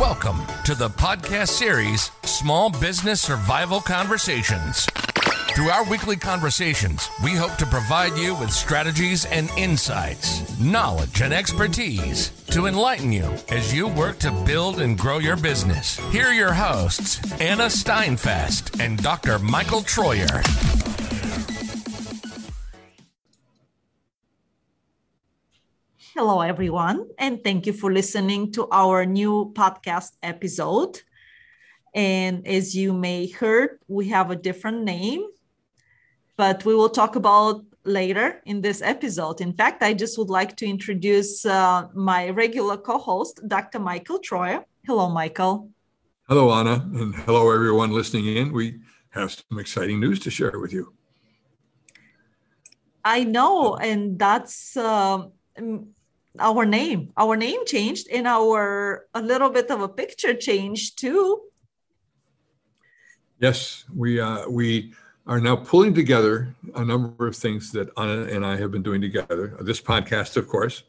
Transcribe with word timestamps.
Welcome 0.00 0.40
to 0.64 0.74
the 0.74 0.88
podcast 0.88 1.48
series 1.48 2.10
Small 2.22 2.70
Business 2.70 3.20
Survival 3.20 3.82
Conversations. 3.82 4.86
Through 5.54 5.68
our 5.68 5.84
weekly 5.84 6.16
conversations, 6.16 7.10
we 7.22 7.32
hope 7.32 7.56
to 7.58 7.66
provide 7.66 8.16
you 8.16 8.34
with 8.36 8.50
strategies 8.50 9.26
and 9.26 9.50
insights, 9.58 10.58
knowledge 10.58 11.20
and 11.20 11.34
expertise 11.34 12.30
to 12.46 12.64
enlighten 12.64 13.12
you 13.12 13.34
as 13.50 13.74
you 13.74 13.88
work 13.88 14.18
to 14.20 14.30
build 14.46 14.80
and 14.80 14.96
grow 14.96 15.18
your 15.18 15.36
business. 15.36 15.98
Here 16.10 16.28
are 16.28 16.32
your 16.32 16.54
hosts, 16.54 17.20
Anna 17.38 17.66
Steinfest 17.66 18.80
and 18.80 19.02
Dr. 19.02 19.38
Michael 19.38 19.80
Troyer. 19.80 20.99
Hello, 26.20 26.42
everyone, 26.42 27.08
and 27.16 27.42
thank 27.42 27.64
you 27.64 27.72
for 27.72 27.90
listening 27.90 28.52
to 28.52 28.68
our 28.70 29.06
new 29.06 29.54
podcast 29.56 30.10
episode. 30.22 31.00
And 31.94 32.46
as 32.46 32.76
you 32.76 32.92
may 32.92 33.28
heard, 33.28 33.78
we 33.88 34.10
have 34.10 34.30
a 34.30 34.36
different 34.36 34.84
name, 34.84 35.24
but 36.36 36.62
we 36.66 36.74
will 36.74 36.90
talk 36.90 37.16
about 37.16 37.64
later 37.84 38.42
in 38.44 38.60
this 38.60 38.82
episode. 38.82 39.40
In 39.40 39.54
fact, 39.54 39.82
I 39.82 39.94
just 39.94 40.18
would 40.18 40.28
like 40.28 40.58
to 40.58 40.66
introduce 40.66 41.46
uh, 41.46 41.88
my 41.94 42.28
regular 42.28 42.76
co-host, 42.76 43.40
Dr. 43.48 43.78
Michael 43.78 44.20
Troyer. 44.20 44.62
Hello, 44.86 45.08
Michael. 45.08 45.70
Hello, 46.28 46.52
Anna, 46.52 46.86
and 47.00 47.14
hello, 47.14 47.50
everyone 47.50 47.92
listening 47.92 48.26
in. 48.26 48.52
We 48.52 48.80
have 49.08 49.32
some 49.32 49.58
exciting 49.58 49.98
news 50.00 50.20
to 50.20 50.30
share 50.30 50.60
with 50.60 50.74
you. 50.74 50.92
I 53.06 53.24
know, 53.24 53.76
and 53.76 54.18
that's. 54.18 54.76
Uh, 54.76 55.28
our 56.38 56.64
name. 56.64 57.12
Our 57.16 57.36
name 57.36 57.66
changed 57.66 58.08
and 58.12 58.26
our 58.26 59.06
a 59.14 59.22
little 59.22 59.50
bit 59.50 59.70
of 59.70 59.80
a 59.80 59.88
picture 59.88 60.34
changed 60.34 60.98
too. 60.98 61.40
Yes 63.38 63.84
we 63.94 64.20
uh, 64.20 64.48
we 64.48 64.92
are 65.26 65.40
now 65.40 65.56
pulling 65.56 65.94
together 65.94 66.54
a 66.74 66.84
number 66.84 67.26
of 67.26 67.36
things 67.36 67.72
that 67.72 67.88
anna 67.96 68.24
and 68.24 68.44
i 68.44 68.56
have 68.56 68.70
been 68.70 68.82
doing 68.82 69.00
together. 69.00 69.56
This 69.60 69.80
podcast 69.80 70.36
of 70.36 70.46
course 70.48 70.84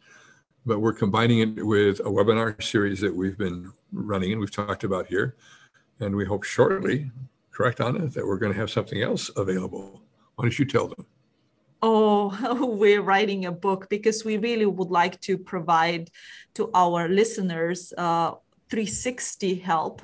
but 0.66 0.80
we're 0.80 0.94
combining 0.94 1.40
it 1.40 1.66
with 1.66 2.00
a 2.02 2.04
webinar 2.04 2.62
series 2.62 3.00
that 3.02 3.16
we've 3.16 3.38
been 3.38 3.72
running 3.92 4.32
and 4.32 4.40
we've 4.40 4.52
talked 4.52 4.84
about 4.84 5.08
here. 5.08 5.36
And 6.00 6.16
we 6.16 6.24
hope 6.24 6.44
shortly 6.44 7.12
correct 7.52 7.82
anna 7.82 8.08
that 8.08 8.26
we're 8.26 8.38
going 8.38 8.54
to 8.54 8.60
have 8.60 8.70
something 8.70 9.02
else 9.02 9.32
available. 9.36 10.02
Why 10.36 10.44
don't 10.44 10.60
you 10.60 10.66
tell 10.66 10.88
them 10.88 11.06
oh, 11.82 12.66
we're 12.80 13.02
writing 13.02 13.46
a 13.46 13.52
book 13.52 13.90
because 13.90 14.24
we 14.24 14.38
really 14.38 14.66
would 14.66 14.90
like 14.90 15.20
to 15.22 15.38
provide 15.38 16.10
to 16.54 16.70
our 16.74 17.08
listeners 17.08 17.94
uh, 17.98 18.32
360 18.70 19.56
help 19.56 20.02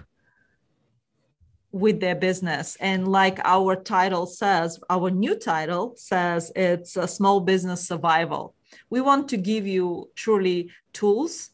with 1.71 1.99
their 1.99 2.15
business. 2.15 2.77
And 2.79 3.07
like 3.07 3.39
our 3.43 3.75
title 3.75 4.25
says, 4.25 4.79
our 4.89 5.09
new 5.09 5.37
title 5.37 5.93
says 5.97 6.51
it's 6.55 6.97
a 6.97 7.07
small 7.07 7.39
business 7.39 7.87
survival. 7.87 8.55
We 8.89 9.01
want 9.01 9.29
to 9.29 9.37
give 9.37 9.67
you 9.67 10.09
truly 10.15 10.71
tools 10.93 11.51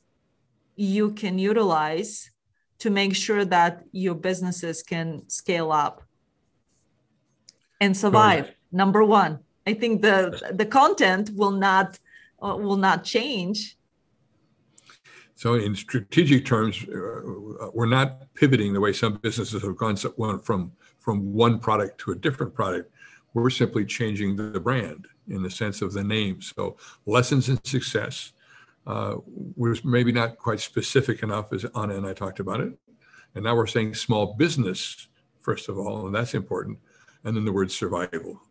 you 0.75 1.11
can 1.11 1.37
utilize 1.37 2.31
to 2.79 2.89
make 2.89 3.15
sure 3.15 3.45
that 3.45 3.83
your 3.91 4.15
businesses 4.15 4.83
can 4.83 5.27
scale 5.29 5.71
up 5.71 6.03
and 7.79 7.95
survive. 7.95 8.51
Number 8.71 9.03
one. 9.03 9.39
I 9.65 9.73
think 9.73 10.01
the 10.01 10.51
the 10.53 10.65
content 10.65 11.31
will 11.35 11.51
not 11.51 11.99
uh, 12.41 12.55
will 12.55 12.77
not 12.77 13.03
change. 13.03 13.77
So, 15.35 15.55
in 15.55 15.75
strategic 15.75 16.45
terms, 16.45 16.83
uh, 16.83 17.69
we're 17.73 17.85
not 17.85 18.33
pivoting 18.33 18.73
the 18.73 18.79
way 18.79 18.93
some 18.93 19.15
businesses 19.15 19.63
have 19.63 19.77
gone 19.77 19.97
from 20.39 20.71
from 20.99 21.33
one 21.33 21.59
product 21.59 21.99
to 22.01 22.11
a 22.11 22.15
different 22.15 22.53
product. 22.53 22.91
We're 23.33 23.49
simply 23.49 23.85
changing 23.85 24.35
the 24.35 24.59
brand 24.59 25.07
in 25.27 25.41
the 25.41 25.49
sense 25.49 25.81
of 25.81 25.93
the 25.93 26.03
name. 26.03 26.41
So, 26.41 26.77
lessons 27.05 27.49
in 27.49 27.63
success 27.63 28.33
uh, 28.85 29.15
was 29.55 29.83
maybe 29.83 30.11
not 30.11 30.37
quite 30.37 30.59
specific 30.59 31.23
enough 31.23 31.51
as 31.53 31.65
Anna 31.75 31.95
and 31.95 32.05
I 32.05 32.13
talked 32.13 32.39
about 32.39 32.59
it, 32.59 32.73
and 33.33 33.43
now 33.43 33.55
we're 33.55 33.67
saying 33.67 33.95
small 33.95 34.35
business 34.35 35.07
first 35.39 35.67
of 35.67 35.77
all, 35.77 36.05
and 36.05 36.15
that's 36.15 36.33
important, 36.33 36.79
and 37.25 37.35
then 37.35 37.43
the 37.43 37.51
word 37.51 37.69
survival 37.69 38.41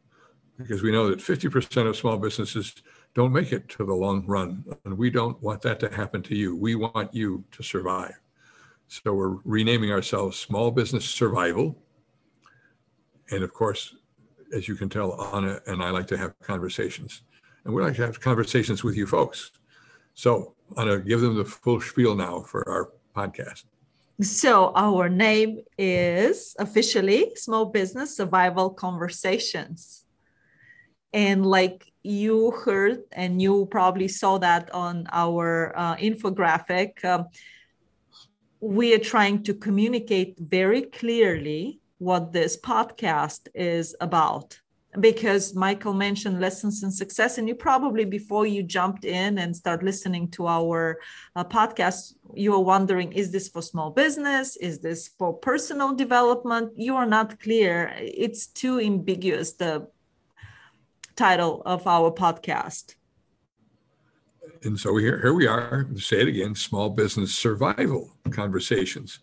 because 0.63 0.83
we 0.83 0.93
know 0.93 1.09
that 1.09 1.19
50% 1.19 1.87
of 1.87 1.97
small 1.97 2.17
businesses 2.17 2.75
don't 3.15 3.33
make 3.33 3.53
it 3.53 3.69
to 3.71 3.85
the 3.85 3.95
long 3.95 4.25
run. 4.27 4.65
And 4.85 4.97
we 4.97 5.11
don't 5.11 5.41
want 5.43 5.63
that 5.63 5.81
to 5.81 5.95
happen 5.95 6.23
to 6.23 6.35
you. 6.35 6.57
We 6.57 6.75
want 6.75 7.15
you 7.15 7.45
to 7.53 7.63
survive. 7.63 8.21
So 8.89 9.15
we're 9.15 9.37
renaming 9.45 9.91
ourselves 9.91 10.39
Small 10.39 10.71
Business 10.71 11.05
Survival. 11.05 11.79
And 13.31 13.43
of 13.43 13.53
course, 13.53 13.95
as 14.55 14.69
you 14.69 14.75
can 14.75 14.89
tell, 14.89 15.21
Anna 15.35 15.61
and 15.67 15.83
I 15.83 15.91
like 15.91 16.07
to 16.09 16.19
have 16.19 16.39
conversations. 16.41 17.23
And 17.65 17.75
we 17.75 17.83
like 17.83 17.97
to 17.97 18.07
have 18.07 18.21
conversations 18.21 18.85
with 18.85 18.97
you 18.97 19.07
folks. 19.07 19.53
So, 20.15 20.55
Anna, 20.77 20.99
give 20.99 21.21
them 21.21 21.37
the 21.37 21.45
full 21.45 21.81
spiel 21.81 22.15
now 22.15 22.41
for 22.43 22.69
our 22.69 22.91
podcast. 23.17 23.65
So, 24.21 24.73
our 24.75 25.09
name 25.09 25.61
is 25.79 26.55
officially 26.59 27.33
Small 27.35 27.67
Business 27.67 28.17
Survival 28.17 28.71
Conversations 28.71 30.05
and 31.13 31.45
like 31.45 31.93
you 32.03 32.51
heard 32.51 33.03
and 33.13 33.41
you 33.41 33.67
probably 33.67 34.09
saw 34.09 34.39
that 34.39 34.73
on 34.75 35.07
our 35.13 35.73
uh, 35.77 35.97
infographic 35.97 37.05
um, 37.05 37.27
we 38.61 38.95
are 38.95 38.99
trying 38.99 39.43
to 39.43 39.55
communicate 39.55 40.39
very 40.39 40.83
clearly 40.83 41.81
what 41.99 42.33
this 42.33 42.59
podcast 42.61 43.49
is 43.55 43.95
about. 44.01 44.59
Because 45.01 45.55
michael 45.55 45.95
mentioned 45.95 46.39
lessons 46.39 46.83
in 46.83 46.91
success 46.91 47.39
and 47.39 47.49
you 47.49 47.55
probably 47.55 48.05
before 48.05 48.47
you 48.47 48.63
jumped 48.63 49.07
in 49.07 49.39
and 49.39 49.57
start 49.57 49.83
listening 49.83 50.31
to 50.33 50.47
our 50.47 51.01
uh, 51.35 51.45
podcast 51.45 52.13
you 52.35 52.53
are 52.53 52.63
wondering 52.63 53.11
is 53.13 53.33
this 53.33 53.49
for 53.49 53.63
small 53.63 53.91
business? 53.91 54.57
Is 54.57 54.81
this 54.81 55.09
for 55.19 55.33
personal 55.33 55.95
development? 55.95 56.73
You 56.77 56.97
are 56.97 57.07
not 57.07 57.41
clear. 57.41 57.95
It's 57.97 58.47
too 58.47 58.81
ambiguous 58.81 59.55
the 59.55 59.89
title 61.17 61.63
of 61.65 61.87
our 61.87 62.11
podcast. 62.11 62.95
And 64.65 64.79
so 64.79 64.97
here, 64.97 65.21
here 65.21 65.35
we 65.35 65.47
are, 65.47 65.89
say 65.97 66.21
it 66.21 66.29
again, 66.29 66.55
small 66.55 66.91
business 66.91 67.35
survival 67.35 68.11
conversations. 68.31 69.19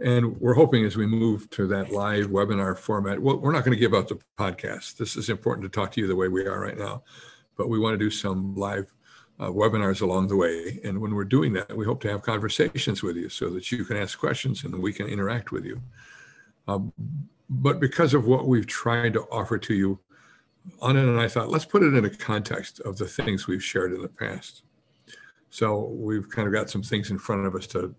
And 0.00 0.38
we're 0.40 0.54
hoping 0.54 0.84
as 0.84 0.96
we 0.96 1.06
move 1.06 1.48
to 1.50 1.66
that 1.68 1.92
live 1.92 2.26
webinar 2.26 2.76
format, 2.76 3.20
well, 3.20 3.38
we're 3.38 3.52
not 3.52 3.64
going 3.64 3.76
to 3.76 3.80
give 3.80 3.94
up 3.94 4.08
the 4.08 4.20
podcast. 4.38 4.96
This 4.96 5.16
is 5.16 5.28
important 5.28 5.64
to 5.64 5.68
talk 5.70 5.92
to 5.92 6.00
you 6.00 6.06
the 6.06 6.16
way 6.16 6.28
we 6.28 6.46
are 6.46 6.60
right 6.60 6.76
now, 6.76 7.04
but 7.56 7.68
we 7.68 7.78
want 7.78 7.94
to 7.94 7.98
do 7.98 8.10
some 8.10 8.54
live 8.54 8.92
uh, 9.38 9.48
webinars 9.48 10.02
along 10.02 10.28
the 10.28 10.36
way. 10.36 10.80
And 10.84 11.00
when 11.00 11.14
we're 11.14 11.24
doing 11.24 11.52
that, 11.54 11.74
we 11.74 11.84
hope 11.84 12.00
to 12.02 12.10
have 12.10 12.22
conversations 12.22 13.02
with 13.02 13.16
you 13.16 13.28
so 13.28 13.48
that 13.50 13.70
you 13.70 13.84
can 13.84 13.96
ask 13.96 14.18
questions 14.18 14.64
and 14.64 14.76
we 14.82 14.92
can 14.92 15.06
interact 15.06 15.52
with 15.52 15.64
you. 15.64 15.80
Um, 16.68 16.92
but 17.48 17.80
because 17.80 18.14
of 18.14 18.26
what 18.26 18.46
we've 18.46 18.66
tried 18.66 19.12
to 19.14 19.22
offer 19.30 19.58
to 19.58 19.74
you 19.74 20.00
Anna 20.82 21.00
and 21.00 21.20
I 21.20 21.28
thought, 21.28 21.50
let's 21.50 21.64
put 21.64 21.82
it 21.82 21.94
in 21.94 22.04
a 22.04 22.10
context 22.10 22.80
of 22.80 22.98
the 22.98 23.06
things 23.06 23.46
we've 23.46 23.62
shared 23.62 23.92
in 23.92 24.02
the 24.02 24.08
past. 24.08 24.62
So 25.50 25.84
we've 25.84 26.28
kind 26.28 26.46
of 26.46 26.54
got 26.54 26.70
some 26.70 26.82
things 26.82 27.10
in 27.10 27.18
front 27.18 27.46
of 27.46 27.54
us 27.54 27.66
to, 27.68 27.94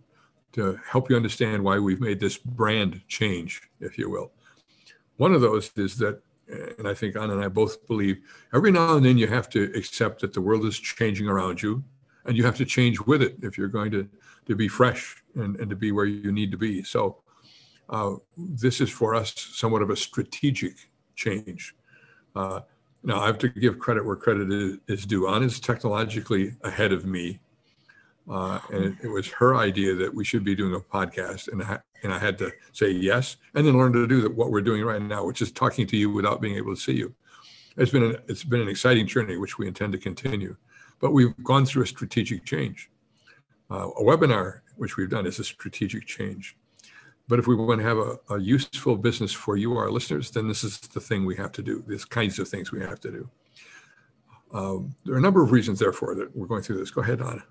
to 0.53 0.79
help 0.85 1.09
you 1.09 1.16
understand 1.16 1.63
why 1.63 1.79
we've 1.79 2.01
made 2.01 2.19
this 2.19 2.38
brand 2.38 3.01
change, 3.07 3.62
if 3.79 3.97
you 3.97 4.09
will. 4.09 4.31
One 5.18 5.34
of 5.34 5.41
those 5.41 5.72
is 5.75 5.97
that, 5.97 6.22
and 6.78 6.88
I 6.88 6.94
think 6.94 7.16
Anna 7.16 7.34
and 7.34 7.44
I 7.44 7.47
both 7.47 7.85
believe, 7.88 8.18
every 8.53 8.72
now 8.72 8.95
and 8.95 9.06
then 9.06 9.18
you 9.18 9.28
have 9.28 9.50
to 9.51 9.72
accept 9.75 10.22
that 10.22 10.34
the 10.34 10.41
world 10.41 10.66
is 10.66 10.80
changing 10.80 11.28
around 11.28 11.62
you, 11.62 11.84
and 12.25 12.38
you 12.38 12.44
have 12.44 12.57
to 12.57 12.66
change 12.66 13.00
with 13.01 13.22
it 13.22 13.38
if 13.41 13.57
you're 13.57 13.68
going 13.68 13.91
to, 13.91 14.09
to 14.47 14.56
be 14.56 14.68
fresh 14.68 15.24
and, 15.35 15.57
and 15.57 15.69
to 15.69 15.75
be 15.75 15.91
where 15.91 16.06
you 16.06 16.31
need 16.31 16.51
to 16.51 16.57
be. 16.57 16.83
So 16.83 17.21
uh, 17.89 18.15
this 18.38 18.81
is 18.81 18.89
for 18.89 19.13
us 19.13 19.33
somewhat 19.36 19.81
of 19.81 19.89
a 19.89 19.95
strategic 19.95 20.89
change 21.15 21.75
uh, 22.35 22.62
now, 23.06 23.19
I 23.19 23.27
have 23.27 23.38
to 23.39 23.50
give 23.50 23.80
credit 23.80 24.06
where 24.06 24.15
credit 24.15 24.80
is, 24.88 25.06
due. 25.06 25.27
Anna's 25.27 25.59
technologically 25.59 26.56
ahead 26.63 26.94
of 26.94 27.06
me. 27.06 27.39
Uh, 28.30 28.59
and 28.71 28.85
it, 28.85 28.94
it, 29.03 29.07
was 29.09 29.27
her 29.27 29.56
idea 29.56 29.94
that 29.94 30.13
we 30.13 30.24
should 30.24 30.45
be 30.45 30.56
doing 30.56 30.74
a 30.74 30.80
podcast. 30.80 31.50
And 31.50 31.62
I, 31.62 31.80
and 32.03 32.13
I 32.13 32.18
had 32.18 32.38
to 32.38 32.51
say 32.71 32.89
yes, 32.89 33.35
and 33.53 33.68
then 33.68 33.77
learn 33.77 33.91
to 33.91 34.07
do 34.07 34.21
that, 34.21 34.33
what 34.33 34.50
we're 34.50 34.62
doing 34.62 34.83
right 34.83 35.01
now, 35.01 35.25
which 35.25 35.41
is 35.41 35.51
talking 35.51 35.85
to 35.88 35.97
you 35.97 36.09
without 36.09 36.39
being 36.39 36.56
able 36.56 36.74
to 36.74 36.80
see 36.80 36.94
you. 36.94 37.13
It's 37.75 37.91
been 37.91 38.03
an, 38.03 38.18
it's 38.30 38.45
been 38.45 38.62
an 38.62 38.69
exciting 38.69 39.07
journey, 39.07 39.36
which 39.36 39.57
we 39.57 39.68
intend 39.68 39.91
to 39.91 39.97
continue. 39.97 40.56
But 41.01 41.12
we've 41.12 41.33
gone 41.44 41.65
through 41.65 41.83
a 41.83 41.88
strategic 41.88 42.45
change. 42.45 42.89
Uh, 43.69 43.89
a 43.89 44.03
webinar, 44.03 44.62
which 44.77 44.95
we've 44.95 45.09
done, 45.09 45.25
is 45.25 45.39
a 45.39 45.44
strategic 45.44 46.06
change. 46.06 46.56
But 47.28 47.40
if 47.40 47.48
we 47.48 47.56
want 47.56 47.80
to 47.80 47.88
have 47.88 47.98
a, 47.98 48.18
a, 48.30 48.40
useful 48.40 48.98
business 48.98 49.31
for 49.31 49.56
you, 49.56 49.78
our 49.78 49.90
listeners, 49.90 50.30
then 50.31 50.48
this 50.48 50.64
is 50.64 50.80
the 50.80 51.00
thing 51.00 51.25
we 51.25 51.38
have 51.38 51.54
to 51.54 51.64
do, 51.64 51.84
these 51.88 52.04
kinds 52.04 52.38
of 52.38 52.50
things 52.50 52.72
we 52.72 52.81
have 52.81 53.00
to 53.00 53.12
do. 53.12 53.30
Um, 54.54 54.96
there 55.06 55.16
are 55.16 55.20
a 55.20 55.22
number 55.22 55.42
of 55.42 55.52
reasons, 55.52 55.80
therefore, 55.80 56.16
that 56.16 56.36
we're 56.36 56.48
going 56.48 56.64
through 56.64 56.80
this. 56.80 56.92
Go 56.92 57.02
ahead, 57.02 57.22
Anna. 57.22 57.44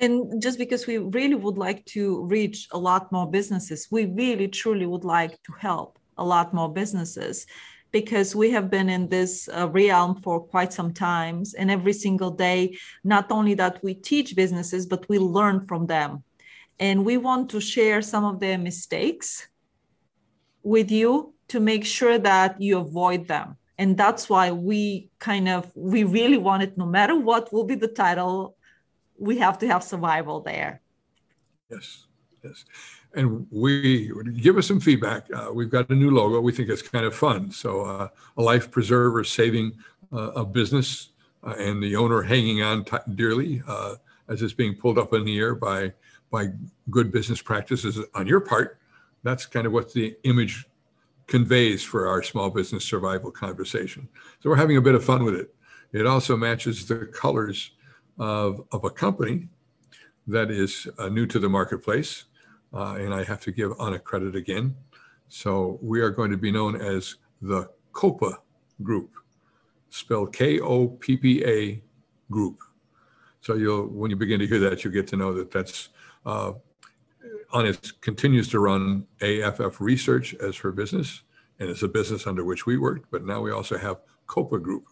and 0.00 0.42
just 0.42 0.58
because 0.58 0.86
we 0.86 0.98
really 0.98 1.34
would 1.34 1.58
like 1.58 1.84
to 1.84 2.24
reach 2.24 2.66
a 2.72 2.78
lot 2.78 3.12
more 3.12 3.30
businesses 3.30 3.88
we 3.90 4.06
really 4.06 4.48
truly 4.48 4.86
would 4.86 5.04
like 5.04 5.32
to 5.42 5.52
help 5.58 5.98
a 6.16 6.24
lot 6.24 6.54
more 6.54 6.72
businesses 6.72 7.46
because 7.92 8.36
we 8.36 8.50
have 8.50 8.70
been 8.70 8.88
in 8.88 9.08
this 9.08 9.48
uh, 9.48 9.68
realm 9.68 10.20
for 10.22 10.40
quite 10.40 10.72
some 10.72 10.92
times 10.92 11.54
and 11.54 11.70
every 11.70 11.92
single 11.92 12.30
day 12.30 12.76
not 13.04 13.30
only 13.30 13.54
that 13.54 13.82
we 13.82 13.94
teach 13.94 14.36
businesses 14.36 14.86
but 14.86 15.08
we 15.08 15.18
learn 15.18 15.66
from 15.66 15.86
them 15.86 16.22
and 16.80 17.04
we 17.04 17.16
want 17.16 17.50
to 17.50 17.60
share 17.60 18.02
some 18.02 18.24
of 18.24 18.40
their 18.40 18.58
mistakes 18.58 19.46
with 20.62 20.90
you 20.90 21.34
to 21.48 21.60
make 21.60 21.84
sure 21.84 22.18
that 22.18 22.60
you 22.60 22.78
avoid 22.78 23.28
them. 23.28 23.56
And 23.78 23.96
that's 23.96 24.28
why 24.28 24.50
we 24.50 25.10
kind 25.18 25.48
of 25.48 25.70
we 25.76 26.02
really 26.04 26.38
wanted 26.38 26.76
no 26.76 26.86
matter 26.86 27.14
what 27.14 27.52
will 27.52 27.64
be 27.64 27.76
the 27.76 27.88
title 27.88 28.56
we 29.18 29.38
have 29.38 29.58
to 29.58 29.68
have 29.68 29.84
survival 29.84 30.40
there. 30.40 30.80
Yes 31.70 32.06
yes. 32.44 32.64
And 33.14 33.46
we 33.50 34.12
give 34.40 34.56
us 34.56 34.68
some 34.68 34.80
feedback. 34.80 35.26
Uh, 35.32 35.50
we've 35.52 35.70
got 35.70 35.90
a 35.90 35.94
new 35.94 36.10
logo. 36.10 36.40
We 36.40 36.52
think 36.52 36.68
it's 36.68 36.82
kind 36.82 37.04
of 37.04 37.14
fun. 37.14 37.50
So 37.50 37.82
uh, 37.82 38.08
a 38.36 38.42
life 38.42 38.70
preserver 38.70 39.24
saving 39.24 39.72
uh, 40.12 40.32
a 40.32 40.44
business 40.44 41.10
uh, 41.42 41.54
and 41.58 41.82
the 41.82 41.96
owner 41.96 42.22
hanging 42.22 42.62
on 42.62 42.84
t- 42.84 42.96
dearly 43.14 43.62
uh, 43.66 43.96
as 44.28 44.42
it's 44.42 44.52
being 44.52 44.76
pulled 44.76 44.98
up 44.98 45.12
in 45.12 45.24
the 45.24 45.38
air 45.38 45.54
by 45.54 45.92
by 46.30 46.48
good 46.90 47.10
business 47.10 47.42
practices 47.42 47.98
on 48.14 48.26
your 48.26 48.40
part 48.40 48.80
that's 49.22 49.46
kind 49.46 49.66
of 49.66 49.72
what 49.72 49.92
the 49.92 50.16
image 50.24 50.66
conveys 51.26 51.82
for 51.82 52.08
our 52.08 52.22
small 52.22 52.50
business 52.50 52.84
survival 52.84 53.30
conversation. 53.30 54.08
So 54.40 54.50
we're 54.50 54.56
having 54.56 54.76
a 54.76 54.82
bit 54.82 54.94
of 54.94 55.04
fun 55.04 55.24
with 55.24 55.34
it. 55.34 55.54
It 55.92 56.06
also 56.06 56.36
matches 56.36 56.86
the 56.86 57.06
colors 57.06 57.72
of, 58.18 58.64
of 58.72 58.84
a 58.84 58.90
company 58.90 59.48
that 60.26 60.50
is 60.50 60.88
uh, 60.98 61.08
new 61.08 61.26
to 61.26 61.38
the 61.38 61.48
marketplace. 61.48 62.24
Uh, 62.72 62.94
and 62.94 63.12
I 63.12 63.24
have 63.24 63.40
to 63.42 63.52
give 63.52 63.72
Anna 63.80 63.98
credit 63.98 64.36
again. 64.36 64.74
So 65.28 65.78
we 65.82 66.00
are 66.00 66.10
going 66.10 66.30
to 66.30 66.36
be 66.36 66.50
known 66.50 66.80
as 66.80 67.16
the 67.42 67.70
KOPPA 67.92 68.36
Group, 68.82 69.10
spelled 69.90 70.32
K 70.32 70.60
O 70.60 70.88
P 70.88 71.16
P 71.16 71.44
A 71.44 71.82
Group. 72.30 72.60
So 73.40 73.54
you'll, 73.54 73.86
when 73.86 74.10
you 74.10 74.16
begin 74.16 74.40
to 74.40 74.46
hear 74.46 74.58
that, 74.60 74.84
you'll 74.84 74.92
get 74.92 75.06
to 75.08 75.16
know 75.16 75.32
that 75.34 75.50
that's 75.50 75.90
uh, 76.26 76.52
Anna 77.52 77.74
continues 78.00 78.48
to 78.48 78.60
run 78.60 79.06
AFF 79.20 79.80
Research 79.80 80.34
as 80.34 80.56
her 80.56 80.72
business, 80.72 81.22
and 81.58 81.68
it's 81.68 81.82
a 81.82 81.88
business 81.88 82.26
under 82.26 82.44
which 82.44 82.66
we 82.66 82.78
work. 82.78 83.04
But 83.10 83.24
now 83.24 83.40
we 83.40 83.50
also 83.50 83.76
have 83.76 83.98
KOPPA 84.26 84.62
Group, 84.62 84.86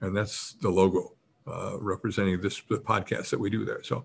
and 0.00 0.16
that's 0.16 0.54
the 0.54 0.70
logo 0.70 1.14
uh, 1.46 1.78
representing 1.78 2.40
this 2.40 2.62
the 2.68 2.78
podcast 2.78 3.30
that 3.30 3.40
we 3.40 3.50
do 3.50 3.64
there. 3.64 3.82
So 3.82 4.04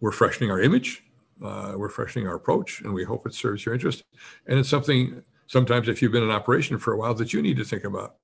we're 0.00 0.12
freshening 0.12 0.50
our 0.50 0.60
image, 0.60 1.04
uh, 1.44 1.74
we're 1.76 1.88
freshening 1.88 2.28
our 2.28 2.34
approach, 2.34 2.80
and 2.82 2.92
we 2.92 3.04
hope 3.04 3.26
it 3.26 3.34
serves 3.34 3.64
your 3.64 3.74
interest. 3.74 4.04
And 4.46 4.58
it's 4.58 4.68
something 4.68 5.22
sometimes 5.46 5.88
if 5.88 6.00
you've 6.00 6.12
been 6.12 6.22
in 6.22 6.30
operation 6.30 6.78
for 6.78 6.92
a 6.92 6.96
while 6.96 7.14
that 7.14 7.32
you 7.32 7.42
need 7.42 7.56
to 7.56 7.64
think 7.64 7.84
about. 7.84 8.16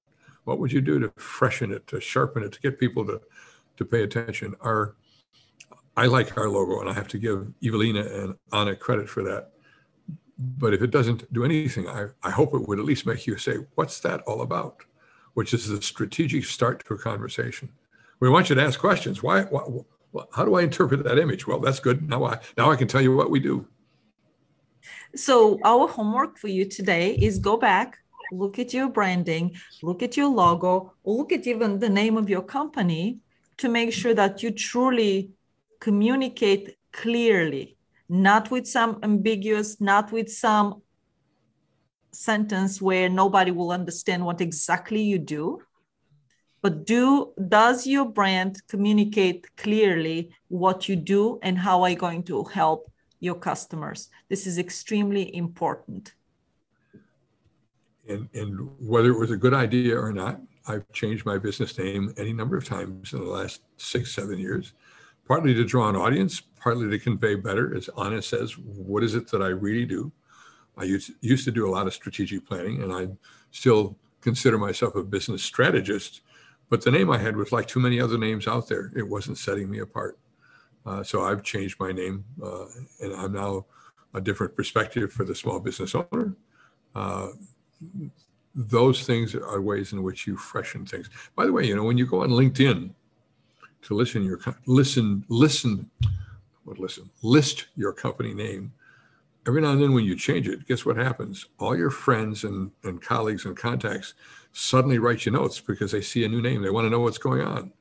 What 0.44 0.60
would 0.60 0.72
you 0.72 0.80
do 0.80 0.98
to 0.98 1.12
freshen 1.16 1.72
it, 1.72 1.86
to 1.88 2.00
sharpen 2.00 2.42
it, 2.42 2.52
to 2.52 2.60
get 2.60 2.78
people 2.78 3.04
to 3.06 3.20
to 3.76 3.84
pay 3.84 4.02
attention? 4.02 4.54
Our 4.60 4.96
I 5.98 6.06
like 6.06 6.38
our 6.38 6.48
logo, 6.48 6.80
and 6.80 6.88
I 6.88 6.92
have 6.92 7.08
to 7.08 7.18
give 7.18 7.52
Evelina 7.60 8.02
and 8.02 8.36
Anna 8.52 8.76
credit 8.76 9.08
for 9.08 9.24
that. 9.24 9.50
But 10.38 10.72
if 10.72 10.80
it 10.80 10.92
doesn't 10.92 11.32
do 11.32 11.44
anything, 11.44 11.88
I, 11.88 12.06
I 12.22 12.30
hope 12.30 12.54
it 12.54 12.68
would 12.68 12.78
at 12.78 12.84
least 12.84 13.04
make 13.04 13.26
you 13.26 13.36
say, 13.36 13.56
What's 13.74 13.98
that 14.00 14.20
all 14.20 14.42
about? 14.42 14.84
Which 15.34 15.52
is 15.52 15.66
the 15.66 15.82
strategic 15.82 16.44
start 16.44 16.84
to 16.86 16.94
a 16.94 16.98
conversation. 16.98 17.70
We 18.20 18.30
want 18.30 18.48
you 18.48 18.54
to 18.54 18.62
ask 18.62 18.78
questions. 18.78 19.24
Why, 19.24 19.42
why 19.42 19.62
how 20.32 20.44
do 20.44 20.54
I 20.54 20.62
interpret 20.62 21.02
that 21.02 21.18
image? 21.18 21.48
Well, 21.48 21.58
that's 21.58 21.80
good. 21.80 22.08
Now 22.08 22.24
I 22.24 22.38
now 22.56 22.70
I 22.70 22.76
can 22.76 22.86
tell 22.86 23.02
you 23.02 23.16
what 23.16 23.30
we 23.32 23.40
do. 23.40 23.66
So 25.16 25.58
our 25.64 25.88
homework 25.88 26.38
for 26.38 26.48
you 26.48 26.64
today 26.64 27.16
is 27.16 27.40
go 27.40 27.56
back, 27.56 27.98
look 28.30 28.60
at 28.60 28.72
your 28.72 28.88
branding, 28.88 29.56
look 29.82 30.04
at 30.04 30.16
your 30.16 30.28
logo, 30.28 30.92
look 31.04 31.32
at 31.32 31.44
even 31.48 31.80
the 31.80 31.88
name 31.88 32.16
of 32.16 32.30
your 32.30 32.42
company 32.42 33.18
to 33.56 33.68
make 33.68 33.92
sure 33.92 34.14
that 34.14 34.44
you 34.44 34.52
truly 34.52 35.32
communicate 35.80 36.76
clearly, 36.92 37.76
not 38.08 38.50
with 38.50 38.66
some 38.66 38.98
ambiguous, 39.02 39.80
not 39.80 40.12
with 40.12 40.30
some 40.30 40.82
sentence 42.10 42.80
where 42.80 43.08
nobody 43.08 43.50
will 43.50 43.70
understand 43.70 44.24
what 44.24 44.40
exactly 44.40 45.02
you 45.02 45.18
do 45.18 45.60
but 46.60 46.86
do 46.86 47.32
does 47.48 47.86
your 47.86 48.06
brand 48.06 48.60
communicate 48.68 49.46
clearly 49.56 50.30
what 50.48 50.88
you 50.88 50.96
do 50.96 51.38
and 51.42 51.58
how 51.58 51.82
are 51.82 51.90
you 51.90 51.96
going 51.96 52.22
to 52.24 52.44
help 52.44 52.90
your 53.20 53.36
customers? 53.36 54.08
This 54.28 54.46
is 54.46 54.58
extremely 54.58 55.34
important. 55.34 56.14
And, 58.08 58.28
and 58.34 58.70
whether 58.80 59.10
it 59.10 59.18
was 59.18 59.30
a 59.30 59.36
good 59.36 59.52
idea 59.52 59.98
or 59.98 60.12
not 60.12 60.40
i've 60.66 60.90
changed 60.92 61.26
my 61.26 61.36
business 61.36 61.76
name 61.78 62.12
any 62.16 62.32
number 62.32 62.56
of 62.56 62.64
times 62.64 63.12
in 63.12 63.18
the 63.20 63.24
last 63.26 63.60
six 63.76 64.14
seven 64.14 64.38
years 64.38 64.72
partly 65.28 65.54
to 65.54 65.64
draw 65.64 65.88
an 65.88 65.96
audience, 65.96 66.40
partly 66.40 66.88
to 66.88 66.98
convey 66.98 67.34
better, 67.34 67.76
as 67.76 67.88
Anna 68.02 68.22
says, 68.22 68.56
what 68.56 69.04
is 69.04 69.14
it 69.14 69.30
that 69.30 69.42
I 69.42 69.48
really 69.48 69.84
do? 69.84 70.10
I 70.76 70.84
used, 70.84 71.12
used 71.20 71.44
to 71.44 71.50
do 71.50 71.68
a 71.68 71.70
lot 71.70 71.86
of 71.86 71.94
strategic 71.94 72.46
planning, 72.46 72.82
and 72.82 72.92
I 72.92 73.08
still 73.50 73.96
consider 74.22 74.58
myself 74.58 74.94
a 74.96 75.02
business 75.04 75.42
strategist. 75.42 76.22
But 76.70 76.82
the 76.82 76.90
name 76.90 77.10
I 77.10 77.18
had 77.18 77.36
was 77.36 77.52
like 77.52 77.68
too 77.68 77.80
many 77.80 78.00
other 78.00 78.18
names 78.18 78.48
out 78.48 78.68
there. 78.68 78.90
It 78.96 79.06
wasn't 79.06 79.38
setting 79.38 79.70
me 79.70 79.80
apart. 79.80 80.18
Uh, 80.86 81.02
so 81.02 81.22
I've 81.22 81.42
changed 81.42 81.78
my 81.78 81.92
name, 81.92 82.24
uh, 82.42 82.64
and 83.00 83.12
I'm 83.14 83.32
now 83.32 83.66
a 84.14 84.20
different 84.20 84.56
perspective 84.56 85.12
for 85.12 85.24
the 85.24 85.34
small 85.34 85.60
business 85.60 85.94
owner. 85.94 86.34
Uh, 86.94 87.28
those 88.54 89.04
things 89.04 89.34
are 89.34 89.60
ways 89.60 89.92
in 89.92 90.02
which 90.02 90.26
you 90.26 90.36
freshen 90.36 90.86
things. 90.86 91.10
By 91.36 91.44
the 91.44 91.52
way, 91.52 91.66
you 91.66 91.76
know, 91.76 91.84
when 91.84 91.98
you 91.98 92.06
go 92.06 92.22
on 92.22 92.30
LinkedIn, 92.30 92.90
to 93.82 93.94
listen 93.94 94.24
your 94.24 94.40
listen 94.66 95.24
listen 95.28 95.90
what 96.64 96.78
listen 96.78 97.10
list 97.22 97.68
your 97.76 97.92
company 97.92 98.34
name. 98.34 98.72
Every 99.46 99.62
now 99.62 99.70
and 99.70 99.80
then 99.80 99.94
when 99.94 100.04
you 100.04 100.16
change 100.16 100.48
it 100.48 100.66
guess 100.66 100.84
what 100.84 100.96
happens? 100.96 101.46
All 101.58 101.76
your 101.76 101.90
friends 101.90 102.44
and, 102.44 102.70
and 102.84 103.00
colleagues 103.00 103.44
and 103.44 103.56
contacts 103.56 104.14
suddenly 104.52 104.98
write 104.98 105.24
you 105.24 105.32
notes 105.32 105.60
because 105.60 105.92
they 105.92 106.02
see 106.02 106.24
a 106.24 106.28
new 106.28 106.42
name. 106.42 106.62
They 106.62 106.70
want 106.70 106.86
to 106.86 106.90
know 106.90 107.00
what's 107.00 107.18
going 107.18 107.42
on. 107.42 107.72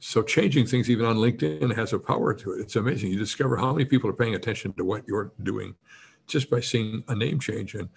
So 0.00 0.22
changing 0.22 0.66
things 0.66 0.90
even 0.90 1.06
on 1.06 1.16
linkedin 1.16 1.74
has 1.76 1.92
a 1.92 1.98
power 1.98 2.34
to 2.34 2.52
it. 2.52 2.60
It's 2.60 2.76
amazing. 2.76 3.12
You 3.12 3.18
discover 3.18 3.56
how 3.56 3.72
many 3.72 3.84
people 3.84 4.10
are 4.10 4.14
paying 4.14 4.34
attention 4.34 4.72
to 4.74 4.84
what 4.84 5.06
you're 5.06 5.32
doing 5.42 5.76
just 6.26 6.50
by 6.50 6.60
seeing 6.60 7.04
a 7.08 7.14
name 7.14 7.38
change. 7.38 7.74
And 7.74 7.88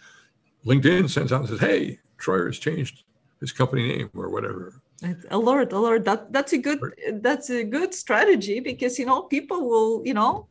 linkedin 0.66 1.10
sends 1.10 1.32
out 1.32 1.42
and 1.42 1.50
says 1.50 1.60
hey 1.60 2.00
troyer 2.18 2.48
has 2.48 2.60
changed 2.60 3.04
his 3.40 3.52
company 3.52 3.88
name 3.88 4.10
or 4.16 4.30
whatever 4.30 4.82
alert 5.30 5.74
alert 5.74 6.06
that 6.06 6.32
that's 6.32 6.54
a 6.54 6.58
good 6.58 6.80
that's 7.16 7.50
a 7.50 7.64
good 7.64 7.94
strategy 7.94 8.60
because 8.60 8.98
you 8.98 9.06
know 9.06 9.24
people 9.24 9.68
will 9.70 10.02
you 10.06 10.14
know 10.14 10.48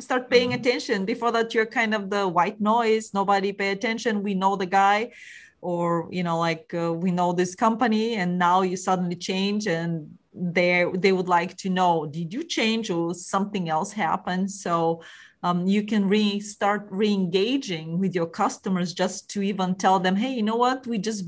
start 0.00 0.30
paying 0.30 0.50
mm-hmm. 0.50 0.60
attention. 0.60 1.04
Before 1.04 1.32
that 1.32 1.54
you're 1.54 1.66
kind 1.66 1.94
of 1.94 2.10
the 2.10 2.26
white 2.26 2.60
noise 2.60 3.14
nobody 3.14 3.52
pay 3.52 3.70
attention 3.70 4.22
we 4.22 4.34
know 4.34 4.56
the 4.56 4.66
guy 4.66 5.12
or 5.60 6.08
you 6.10 6.22
know 6.22 6.38
like 6.38 6.72
uh, 6.74 6.92
we 6.92 7.10
know 7.10 7.32
this 7.32 7.54
company 7.54 8.16
and 8.16 8.38
now 8.38 8.62
you 8.62 8.76
suddenly 8.76 9.16
change 9.16 9.66
and 9.66 10.18
they 10.34 10.84
they 10.94 11.12
would 11.12 11.28
like 11.28 11.56
to 11.56 11.70
know 11.70 12.06
did 12.06 12.34
you 12.34 12.42
change 12.42 12.90
or 12.90 13.14
something 13.14 13.68
else 13.68 13.92
happened? 13.92 14.50
So 14.50 15.02
um, 15.42 15.66
you 15.66 15.84
can 15.84 16.08
re 16.08 16.40
start 16.40 16.88
re-engaging 16.90 17.98
with 17.98 18.14
your 18.14 18.26
customers 18.26 18.92
just 18.94 19.30
to 19.30 19.42
even 19.42 19.74
tell 19.74 20.00
them 20.00 20.16
hey 20.16 20.32
you 20.32 20.42
know 20.42 20.56
what? 20.56 20.86
We 20.86 20.98
just 20.98 21.24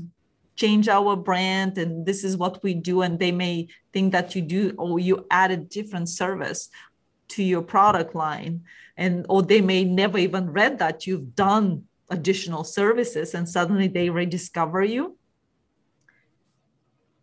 change 0.57 0.89
our 0.89 1.15
brand 1.15 1.77
and 1.77 2.05
this 2.05 2.23
is 2.23 2.35
what 2.35 2.61
we 2.63 2.73
do 2.73 3.01
and 3.03 3.19
they 3.19 3.31
may 3.31 3.67
think 3.93 4.11
that 4.11 4.35
you 4.35 4.41
do 4.41 4.73
or 4.77 4.99
you 4.99 5.25
add 5.31 5.51
a 5.51 5.57
different 5.57 6.09
service 6.09 6.69
to 7.29 7.43
your 7.43 7.61
product 7.61 8.15
line. 8.15 8.63
And 8.97 9.25
or 9.29 9.43
they 9.43 9.61
may 9.61 9.83
never 9.83 10.17
even 10.17 10.51
read 10.51 10.79
that 10.79 11.05
you've 11.05 11.35
done 11.35 11.83
additional 12.09 12.63
services 12.63 13.33
and 13.33 13.47
suddenly 13.47 13.87
they 13.87 14.09
rediscover 14.09 14.83
you. 14.83 15.17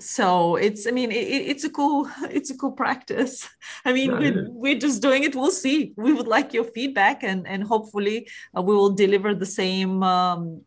So 0.01 0.57
it's 0.57 0.87
i 0.87 0.91
mean 0.91 1.11
it, 1.11 1.27
it's 1.51 1.65
a 1.65 1.71
cool 1.71 2.11
it's 2.31 2.51
a 2.51 2.57
cool 2.57 2.73
practice. 2.73 3.49
I 3.85 3.93
mean 3.93 4.11
yeah, 4.11 4.19
we're, 4.19 4.51
we're, 4.51 4.79
just 4.79 5.03
doing 5.03 5.25
it. 5.25 5.35
We'll 5.35 5.51
see. 5.51 5.93
We 5.97 6.13
would 6.13 6.29
like 6.29 6.53
your 6.53 6.65
feedback 6.65 7.23
and 7.23 7.47
and 7.47 7.65
hopefully 7.65 8.29
uh, 8.57 8.63
we 8.63 8.75
will 8.75 8.91
deliver 8.91 9.35
the 9.35 9.47
same 9.47 10.03
um, 10.03 10.63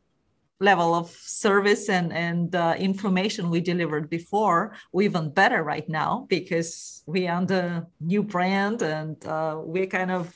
level 0.59 0.95
of 0.95 1.09
service 1.09 1.89
and 1.89 2.11
and 2.11 2.55
uh, 2.55 2.75
information 2.77 3.49
we 3.49 3.61
delivered 3.61 4.09
before 4.09 4.73
we 4.91 5.05
even 5.05 5.29
better 5.29 5.63
right 5.63 5.87
now 5.87 6.25
because 6.29 7.03
we 7.05 7.27
are 7.27 7.45
the 7.45 7.85
new 8.01 8.23
brand 8.23 8.81
and 8.81 9.23
uh, 9.25 9.59
we're 9.63 9.85
kind 9.87 10.11
of 10.11 10.35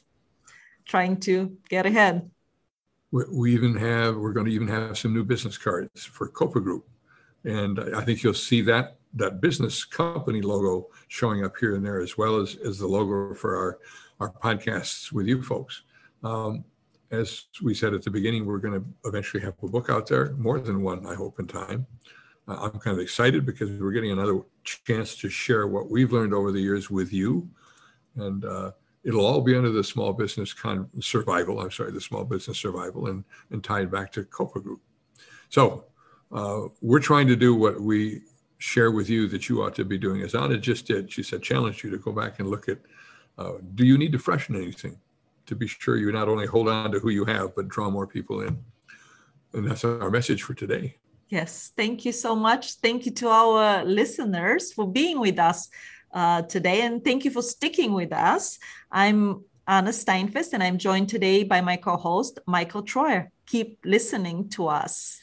trying 0.85 1.17
to 1.19 1.57
get 1.69 1.85
ahead 1.85 2.29
we, 3.11 3.23
we 3.31 3.53
even 3.53 3.75
have 3.75 4.15
we're 4.15 4.33
going 4.33 4.45
to 4.45 4.51
even 4.51 4.67
have 4.67 4.97
some 4.97 5.13
new 5.13 5.23
business 5.23 5.57
cards 5.57 6.05
for 6.05 6.29
KOPPA 6.29 6.63
Group 6.63 6.87
and 7.43 7.79
i 7.95 8.01
think 8.01 8.21
you'll 8.21 8.33
see 8.33 8.61
that 8.61 8.97
that 9.13 9.41
business 9.41 9.83
company 9.83 10.41
logo 10.41 10.87
showing 11.07 11.43
up 11.43 11.57
here 11.57 11.75
and 11.75 11.85
there 11.85 11.99
as 11.99 12.17
well 12.17 12.37
as 12.37 12.55
as 12.63 12.77
the 12.77 12.87
logo 12.87 13.33
for 13.33 13.55
our 13.57 13.79
our 14.21 14.31
podcasts 14.31 15.11
with 15.11 15.27
you 15.27 15.41
folks. 15.41 15.81
Um, 16.23 16.63
as 17.11 17.45
we 17.61 17.73
said 17.73 17.93
at 17.93 18.03
the 18.03 18.09
beginning, 18.09 18.45
we're 18.45 18.57
going 18.57 18.79
to 18.79 18.85
eventually 19.05 19.43
have 19.43 19.53
a 19.61 19.67
book 19.67 19.89
out 19.89 20.07
there, 20.07 20.31
more 20.37 20.59
than 20.59 20.81
one, 20.81 21.05
I 21.05 21.13
hope, 21.13 21.39
in 21.39 21.47
time. 21.47 21.85
Uh, 22.47 22.57
I'm 22.61 22.79
kind 22.79 22.95
of 22.95 22.99
excited 22.99 23.45
because 23.45 23.69
we're 23.69 23.91
getting 23.91 24.11
another 24.11 24.41
chance 24.63 25.15
to 25.17 25.29
share 25.29 25.67
what 25.67 25.89
we've 25.89 26.13
learned 26.13 26.33
over 26.33 26.51
the 26.51 26.61
years 26.61 26.89
with 26.89 27.11
you. 27.11 27.49
And 28.15 28.45
uh, 28.45 28.71
it'll 29.03 29.25
all 29.25 29.41
be 29.41 29.55
under 29.55 29.71
the 29.71 29.83
small 29.83 30.13
business 30.13 30.53
con- 30.53 30.89
survival, 31.01 31.59
I'm 31.59 31.71
sorry, 31.71 31.91
the 31.91 32.01
small 32.01 32.23
business 32.23 32.57
survival 32.57 33.07
and, 33.07 33.25
and 33.51 33.63
tied 33.63 33.91
back 33.91 34.11
to 34.13 34.23
Koppa 34.23 34.63
Group. 34.63 34.81
So 35.49 35.85
uh, 36.31 36.61
we're 36.81 36.99
trying 36.99 37.27
to 37.27 37.35
do 37.35 37.55
what 37.55 37.81
we 37.81 38.21
share 38.57 38.91
with 38.91 39.09
you 39.09 39.27
that 39.27 39.49
you 39.49 39.63
ought 39.63 39.75
to 39.75 39.83
be 39.83 39.97
doing, 39.97 40.21
as 40.21 40.33
Anna 40.33 40.57
just 40.57 40.87
did. 40.87 41.11
She 41.11 41.23
said, 41.23 41.41
challenge 41.41 41.83
you 41.83 41.89
to 41.89 41.97
go 41.97 42.13
back 42.13 42.39
and 42.39 42.49
look 42.49 42.69
at 42.69 42.79
uh, 43.37 43.53
do 43.75 43.85
you 43.85 43.97
need 43.97 44.11
to 44.11 44.19
freshen 44.19 44.55
anything 44.55 44.97
to 45.51 45.55
be 45.55 45.67
sure 45.67 45.97
you 45.97 46.11
not 46.11 46.29
only 46.29 46.47
hold 46.47 46.69
on 46.69 46.91
to 46.93 46.99
who 46.99 47.09
you 47.09 47.25
have, 47.25 47.53
but 47.55 47.67
draw 47.67 47.89
more 47.89 48.07
people 48.07 48.41
in. 48.41 48.57
And 49.53 49.67
that's 49.67 49.83
our 49.83 50.09
message 50.09 50.43
for 50.43 50.53
today. 50.53 50.95
Yes, 51.27 51.71
thank 51.75 52.05
you 52.05 52.13
so 52.13 52.35
much. 52.35 52.75
Thank 52.75 53.05
you 53.05 53.11
to 53.21 53.27
our 53.27 53.83
listeners 53.83 54.71
for 54.71 54.87
being 54.87 55.19
with 55.19 55.37
us 55.39 55.69
uh, 56.13 56.41
today, 56.43 56.81
and 56.81 57.03
thank 57.03 57.25
you 57.25 57.31
for 57.31 57.41
sticking 57.41 57.93
with 57.93 58.13
us. 58.13 58.59
I'm 58.91 59.43
Anna 59.67 59.91
Steinfest, 59.91 60.53
and 60.53 60.63
I'm 60.63 60.77
joined 60.77 61.09
today 61.09 61.43
by 61.43 61.59
my 61.61 61.77
co 61.77 61.97
host, 61.97 62.39
Michael 62.47 62.83
Troyer. 62.83 63.27
Keep 63.45 63.79
listening 63.83 64.49
to 64.49 64.67
us. 64.67 65.21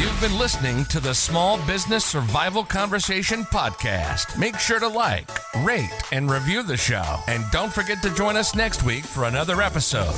You've 0.00 0.18
been 0.18 0.38
listening 0.38 0.86
to 0.86 0.98
the 0.98 1.12
Small 1.12 1.58
Business 1.66 2.06
Survival 2.06 2.64
Conversation 2.64 3.44
podcast. 3.44 4.38
Make 4.38 4.58
sure 4.58 4.80
to 4.80 4.88
like, 4.88 5.30
rate, 5.62 5.90
and 6.10 6.30
review 6.30 6.62
the 6.62 6.78
show. 6.78 7.18
And 7.28 7.44
don't 7.52 7.70
forget 7.70 8.00
to 8.04 8.14
join 8.14 8.34
us 8.34 8.54
next 8.54 8.82
week 8.82 9.04
for 9.04 9.24
another 9.24 9.60
episode. 9.60 10.14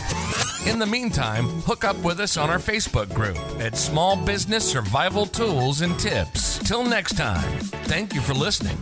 In 0.66 0.78
the 0.78 0.86
meantime, 0.86 1.48
hook 1.62 1.82
up 1.82 1.96
with 1.98 2.20
us 2.20 2.36
on 2.36 2.48
our 2.48 2.58
Facebook 2.58 3.12
group 3.12 3.36
at 3.60 3.76
Small 3.76 4.14
Business 4.14 4.70
Survival 4.70 5.26
Tools 5.26 5.80
and 5.80 5.98
Tips. 5.98 6.60
Till 6.60 6.84
next 6.84 7.16
time, 7.16 7.58
thank 7.88 8.14
you 8.14 8.20
for 8.20 8.34
listening. 8.34 8.78